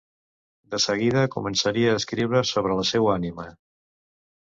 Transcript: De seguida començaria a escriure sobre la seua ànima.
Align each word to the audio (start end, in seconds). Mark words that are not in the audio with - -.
De 0.75 0.77
seguida 0.85 1.25
començaria 1.35 1.91
a 1.91 1.99
escriure 2.01 2.41
sobre 2.53 2.79
la 2.79 2.87
seua 2.93 3.13
ànima. 3.19 3.47